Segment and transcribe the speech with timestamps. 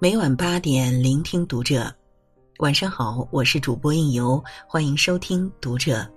[0.00, 1.92] 每晚八点，聆听读者。
[2.58, 6.08] 晚上好，我是主播应由，欢迎收听读者。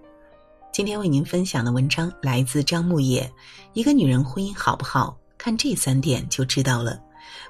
[0.71, 3.27] 今天为您分享的文章来自张牧野。
[3.73, 7.01] 一个女人婚姻好不好，看这三点就知道了。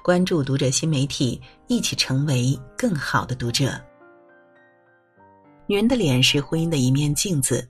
[0.02, 3.78] 关注读者新媒体，一起成为更好的读者。
[5.66, 7.68] 女人的脸是婚姻的一面镜子，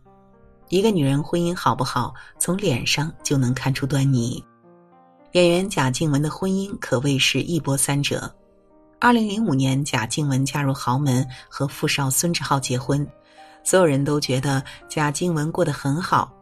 [0.68, 4.40] 一个女人婚姻好不好，从脸上就能看出端倪。
[5.32, 8.32] 演员贾静雯的婚姻可谓是一波三折。
[9.04, 13.04] 二零零五年，贾静雯嫁入豪门，和富少孙志浩结婚。
[13.64, 16.32] 所有人都觉得贾静雯过得很好，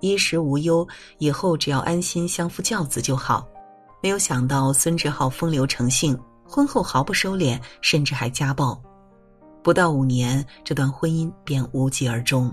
[0.00, 3.46] 衣食无忧，以后只要安心相夫教子就好。
[4.02, 8.80] 没有想到孙志浩风流成性，婚后毫不收敛，甚至还家暴。
[9.62, 12.50] 不到五年，这段婚姻便无疾而终。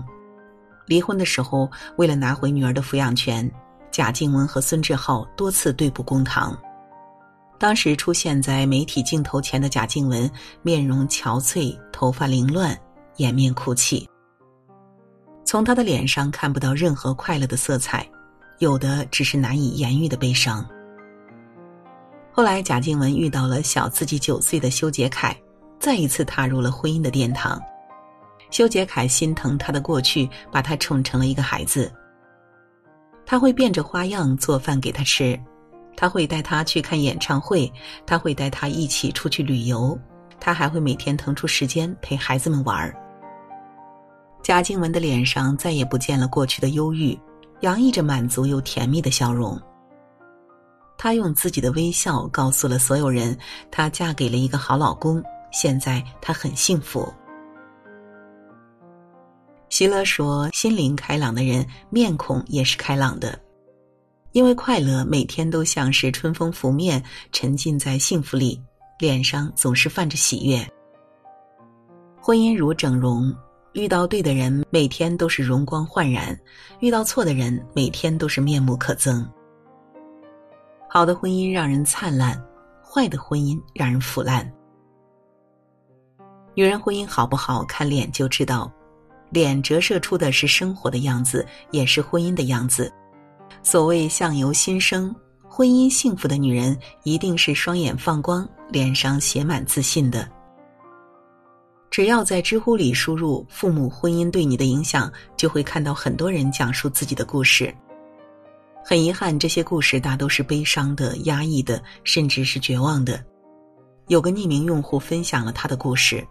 [0.84, 3.50] 离婚的时候，为了拿回女儿的抚养权，
[3.90, 6.54] 贾静雯和孙志浩多次对簿公堂。
[7.58, 10.30] 当时出现在媒体镜头前的贾静雯，
[10.62, 12.78] 面容憔悴，头发凌乱，
[13.16, 14.08] 掩面哭泣。
[15.44, 18.06] 从她的脸上看不到任何快乐的色彩，
[18.58, 20.66] 有的只是难以言喻的悲伤。
[22.32, 25.36] 后来，贾静雯遇到了小自己九岁的修杰楷，
[25.78, 27.62] 再一次踏入了婚姻的殿堂。
[28.50, 31.90] 修杰楷心疼她的过去，把她宠成了一个孩子。
[33.26, 35.40] 他会变着花样做饭给她吃。
[35.96, 37.72] 他会带她去看演唱会，
[38.06, 39.98] 他会带她一起出去旅游，
[40.40, 42.92] 他还会每天腾出时间陪孩子们玩。
[44.42, 47.18] 贾静雯的脸上再也不见了过去的忧郁，
[47.60, 49.58] 洋溢着满足又甜蜜的笑容。
[50.98, 53.36] 她用自己的微笑告诉了所有人，
[53.70, 57.12] 她嫁给了一个好老公，现在她很幸福。
[59.70, 63.36] 席勒说：“心灵开朗的人，面孔也是开朗的。”
[64.34, 67.00] 因为快乐每天都像是春风拂面，
[67.30, 68.60] 沉浸在幸福里，
[68.98, 70.58] 脸上总是泛着喜悦。
[72.20, 73.32] 婚姻如整容，
[73.74, 76.36] 遇到对的人，每天都是容光焕然；
[76.80, 79.24] 遇到错的人，每天都是面目可憎。
[80.88, 82.36] 好的婚姻让人灿烂，
[82.84, 84.52] 坏的婚姻让人腐烂。
[86.56, 88.68] 女人婚姻好不好，看脸就知道，
[89.30, 92.92] 脸折射出的是生活的样子，也是婚姻的样子。
[93.64, 95.12] 所谓相由心生，
[95.48, 100.28] 婚姻幸福的女人一定是双眼放光、脸上写满自信的。
[101.90, 107.74] 只要在知乎里输入“父母婚姻对你的影响”，就会看到很多人讲述自己的故事。
[108.84, 113.24] 很遗憾，这些故事大都是悲伤的、压抑的，甚至是绝望的。
[114.08, 116.22] 有个匿名用户分享了他的故事：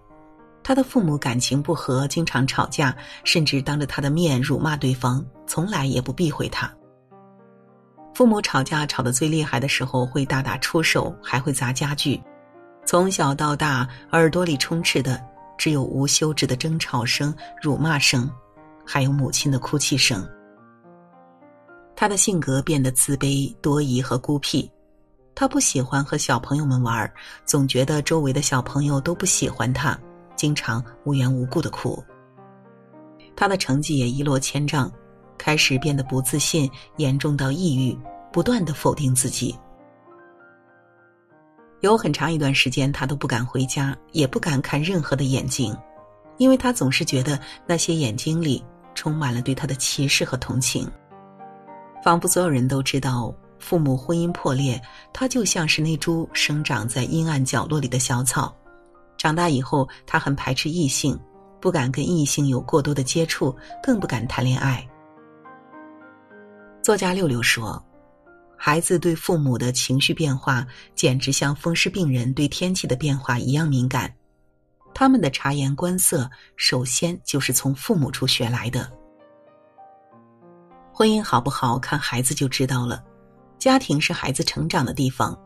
[0.64, 6.72] 他的父母感情不和，经常吵架，甚至当着他的面辱骂对方，从来也不避讳他。
[8.14, 12.22] 父母吵架吵得最厉害的时候，会大打出手，还会砸家具。
[12.86, 15.20] 从小到大，耳朵里充斥的
[15.58, 18.30] 只有无休止的争吵声、辱骂声，
[18.86, 20.28] 还有母亲的哭泣声。
[21.96, 24.70] 他的性格变得自卑、多疑和孤僻。
[25.36, 27.12] 他不喜欢和小朋友们玩，
[27.46, 29.98] 总觉得周围的小朋友都不喜欢他，
[30.36, 32.04] 经常无缘无故的哭。
[33.36, 34.92] 他的成绩也一落千丈。
[35.38, 37.98] 开始变得不自信，严重到抑郁，
[38.32, 39.58] 不断的否定自己。
[41.82, 45.76] 有很长一段时间，他都不敢回家，也不敢看任何的眼睛，
[46.38, 48.64] 因为他总是觉得那些眼睛里
[48.96, 50.90] 充满了对他的歧视和同情。
[52.02, 58.56] 仿佛所有人都知道，父母婚姻破裂，他就像是那株生长在阴暗角落里的小草。
[59.18, 61.20] 长大以后，他很排斥异性，
[61.62, 64.86] 不敢跟异性有过多的接触，更不敢谈恋爱。
[66.84, 67.82] 作家六六说
[68.60, 74.14] ：“孩子对父母的情绪变化，简直像风湿病人对天气的变化一样敏感。
[74.94, 78.92] 他们的察言观色，首先就是从父母处学来的。
[80.92, 83.02] 婚姻好不好，看孩子就知道了。
[83.58, 85.40] 家庭是孩子成长的地方，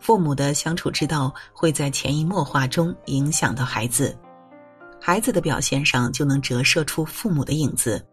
[0.00, 4.18] 父母的相处之道会在潜移默化中影响到孩子，
[5.00, 8.04] 孩子的表现上就能折射出父母的影子。”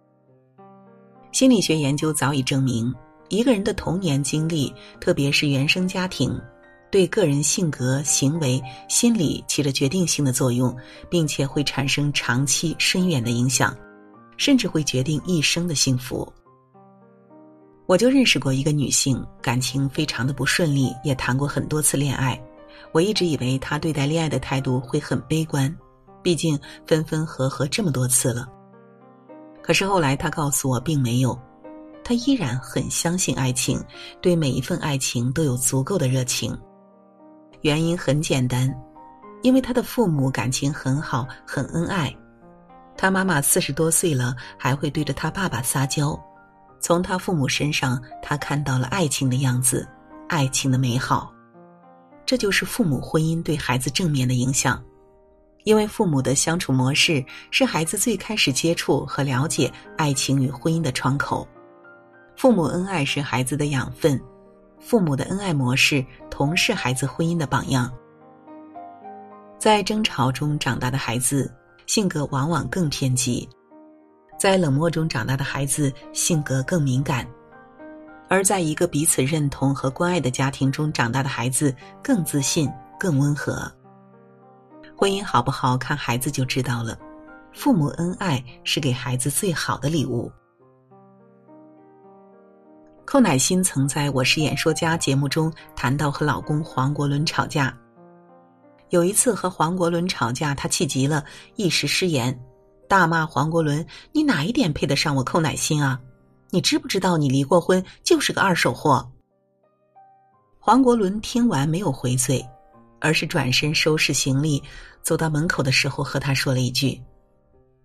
[1.32, 2.94] 心理学研究早已证明，
[3.30, 6.40] 一个人的童年经历，特别是原生家庭，
[6.92, 10.76] 对个人性格、行为、心理起着决定性的作用，
[11.10, 13.76] 并且会产生长期深远的影响，
[14.38, 16.28] 甚至会决定一生的幸福。
[17.86, 22.40] 我就认识过一个女性，感情非常的不顺利，也谈过很多次恋爱。
[22.92, 25.76] 我一直以为她对待恋爱的态度会很悲观，
[26.24, 28.48] 毕竟分分合合这么多次了。
[29.70, 31.40] 可是后来，他告诉我，并没有，
[32.04, 33.80] 他依然很相信爱情，
[34.20, 36.60] 对每一份爱情都有足够的热情。
[37.62, 38.76] 原因很简单，
[39.44, 42.12] 因为他的父母感情很好，很恩爱。
[42.98, 46.20] 他妈妈四十多岁了，还会对着他爸爸撒娇。
[46.80, 49.88] 从他父母身上，他看到了爱情的样子，
[50.30, 51.32] 爱情的美好。
[52.26, 54.84] 这就是父母婚姻对孩子正面的影响，
[55.70, 61.48] 因为父母的相处模式是孩子最开始接触和了解爱情与婚姻的窗口。
[62.36, 64.20] 父母恩爱是孩子的养分，
[64.80, 67.94] 父母的恩爱模式同是孩子婚姻的榜样。
[69.60, 71.54] 在争吵中长大的孩子。
[71.86, 73.50] 性格往往更偏激，
[74.38, 77.28] 在冷漠中长大的孩子性格更敏感，
[78.28, 83.72] 而在一个彼此认同和关爱的家庭中长大的孩子更自信、更温和。
[85.00, 87.00] 婚姻好不好看孩子就知道了，
[87.54, 90.30] 父母恩爱是给孩子最好的礼物。
[93.06, 97.74] 寇乃馨曾在我是演说家节目中谈到和老公黄国伦吵架。
[98.90, 101.24] 有一次和黄国伦吵架，他气急了，
[101.56, 102.38] 一时失言，
[102.90, 105.98] 大骂黄国伦：“你哪一点配得上我寇乃馨啊？
[106.50, 109.10] 你知不知道你离过婚，就是个二手货？”
[110.60, 112.46] 黄国伦听完没有回嘴，
[113.00, 114.62] 而是转身收拾行李，
[115.02, 117.02] 走到门口的时候和他说了一句：“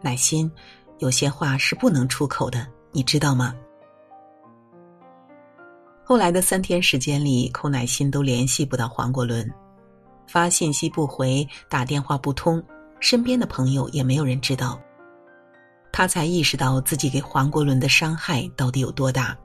[0.02, 0.50] 乃心，
[0.99, 3.55] 有些话是不能出口的，你知道吗？”
[6.05, 9.50] 后来的三天时间里，寇乃馨都联系不到黄国伦。
[10.26, 12.62] 发信息不回，打电话不通，
[12.99, 14.81] 身边的朋友也没有人知道。
[15.93, 19.37] 他才意识到自己给黄国伦的伤害到底有多大。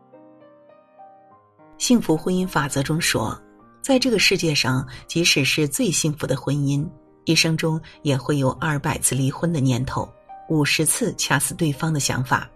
[1.78, 3.40] 幸福婚姻法则中说，
[3.82, 6.88] 在这个世界上，即使是最幸福的婚姻，
[7.26, 10.08] 一生中也会有二百次离婚的念头，
[10.50, 12.50] 五十次掐死对方的想法。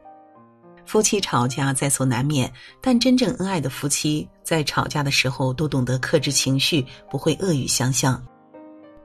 [0.85, 8.21] 夫妻吵架在所难免，但真正恩爱的夫妻在吵架的时候都懂得克制情绪，不会恶语相向。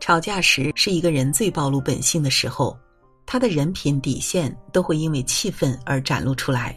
[0.01, 2.77] 吵架时是一个人最暴露本性的时候，
[3.25, 6.77] 他的人品底线都会因为气愤而展露出来。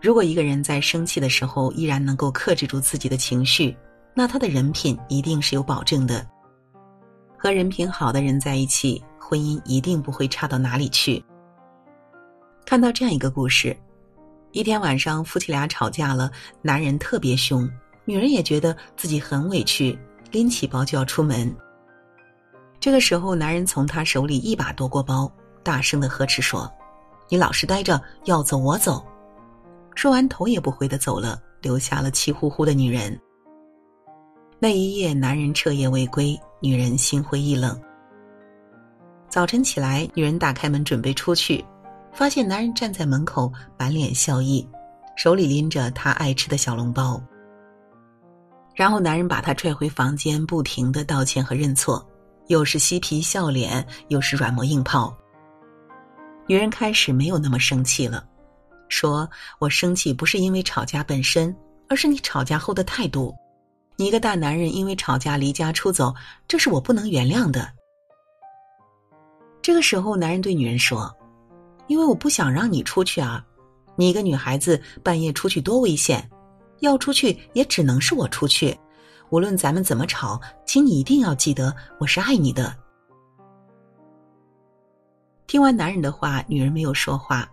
[0.00, 3.76] 如果一个人在生气的时候依然能够克制住自己的情绪，
[4.14, 6.26] 那他的人品一定是有保证的。
[7.36, 11.24] 和人品好的人在一起，婚姻一定不会差到哪里去。
[12.66, 13.76] 看到这样一个故事：
[14.52, 16.30] 一天晚上，夫妻俩吵架了，
[16.62, 17.70] 男人特别凶，
[18.04, 19.96] 女人也觉得自己很委屈，
[20.32, 21.54] 拎起包就要出门。
[22.80, 25.30] 这个时候，男人从她手里一把夺过包，
[25.62, 26.70] 大声的呵斥说
[27.30, 29.04] ：“你老实待着，要走我走。”
[29.94, 33.18] 说完，头也不回的走了，留下了气呼呼的女人。
[34.60, 37.80] 那一夜，男人彻夜未归，女人心灰意冷。
[39.28, 41.64] 早晨起来，女人打开门准备出去。
[42.12, 44.68] 发现男人站在门口，满脸笑意，
[45.16, 47.22] 手里拎着他爱吃的小笼包。
[48.74, 52.04] 然后男人把她拽回房间，不停的道歉和认错，
[52.48, 55.16] 又是嬉皮笑脸，又是软磨硬泡。
[56.48, 58.26] 女人开始没有那么生气了，
[58.88, 59.28] 说
[59.60, 61.54] ：“我生气不是因为吵架本身，
[61.88, 63.32] 而是你吵架后的态度。
[63.98, 66.14] 你一个大男人因为吵架离家出走，
[66.46, 67.68] 这是我不能原谅的。”
[69.60, 71.14] 这个时候，男人对女人说。
[71.88, 73.42] 因为我不想让你出去啊，
[73.96, 76.28] 你一个女孩子半夜出去多危险，
[76.80, 78.78] 要出去也只能是我出去。
[79.30, 82.76] 无论咱们怎么吵，请你一定要记得我是爱你的。
[85.46, 87.48] 听完男人的话，女人没有说话，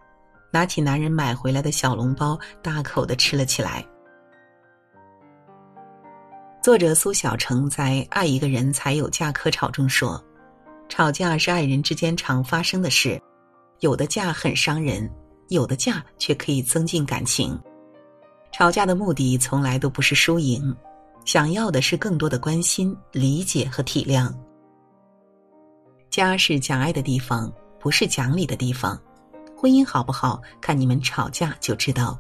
[0.51, 3.87] 拿起男人买回来的小笼包，大口的吃了起来。
[6.65, 10.19] 作者苏小成在《爱一个人才有架可吵》中说
[10.89, 13.21] ：“吵架是爱人之间常发生的事。”
[13.81, 15.07] 有的架很伤人，
[15.49, 17.55] 有的架却可以增进感情。
[18.51, 20.75] 吵架的目的从来都不是输赢，
[21.23, 24.33] 想要的是更多的关心、理解和体谅。
[26.09, 28.99] 家是讲爱的地方，不是讲理的地方。
[29.55, 32.19] 婚姻好不好，看你们吵架就知道。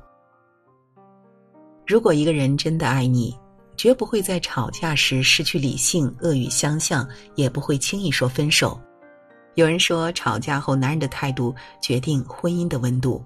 [1.87, 3.35] 如果一个人真的爱你，
[3.77, 8.79] 绝不会在吵架时失去理性、恶语相向，也不会轻易说分手。
[9.55, 13.23] 有人说，吵架后男人的态度决定婚姻的温度。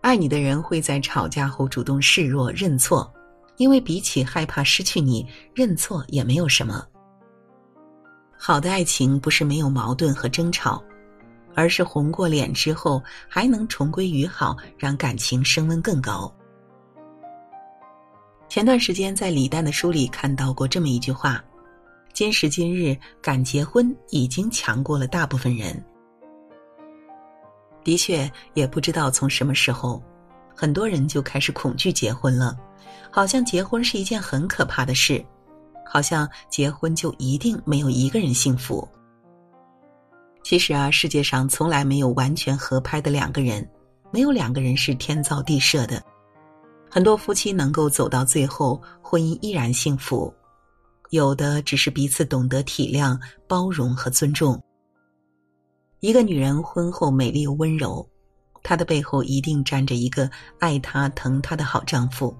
[0.00, 3.08] 爱你的人会在吵架后主动示弱认错，
[3.58, 6.84] 因为比起害怕失去你，认错也没有什么。
[8.36, 10.82] 好的爱情不是没有矛盾和争吵，
[11.54, 16.34] 而是红过脸之后还能重归于好，让感情升温更高。
[18.52, 21.42] 前段时间在李诞的书里看到过这么一句话。
[22.12, 25.82] 今时今日，敢结婚已经强过了大部分人。
[27.82, 30.02] 的确，也不知道从什么时候，
[30.54, 32.54] 很多人就开始恐惧结婚了，
[33.10, 35.24] 好像结婚是一件很可怕的事，
[35.86, 38.86] 好像结婚就一定没有一个人幸福。
[40.44, 43.66] 其实啊，世界上从来没有完全合拍的两个人，
[44.10, 46.04] 没有两个人是天造地设的。
[46.94, 50.30] 很多夫妻能够走到最后，婚姻依然幸福，
[51.08, 53.18] 有的只是彼此懂得体谅、
[53.48, 54.62] 包容和尊重。
[56.00, 58.06] 一个女人婚后美丽又温柔，
[58.62, 62.36] 她的背后一定站着一个爱她、疼她的好丈夫。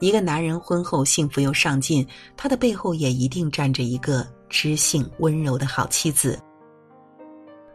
[0.00, 2.04] 一个男人婚后幸福又上进，
[2.36, 6.36] 他的背后也一定站着一个知性温柔的好妻子。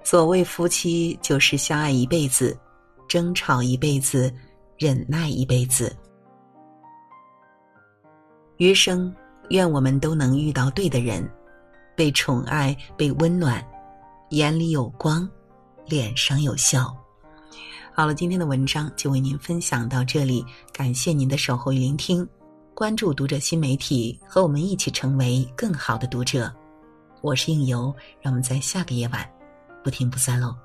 [0.04, 2.56] 所谓夫妻，就是相爱一辈子，
[3.08, 4.32] 争吵一辈子，
[4.80, 5.94] 忍耐一辈子。
[8.56, 9.14] 余生，
[9.50, 11.30] 愿我们都能遇到对的人，
[11.98, 13.62] 被宠爱，被温暖，
[14.30, 15.30] 眼里有光，
[15.86, 16.96] 脸上有笑。
[17.94, 22.26] 好了，今天的文章就为您分享到这里，感谢您的守候与聆听。
[22.74, 26.50] 关注读者新媒体，和我们一起成为更好的读者。
[27.22, 29.30] 我是应由，让我们在下个夜晚
[29.84, 30.56] 不听不散喽。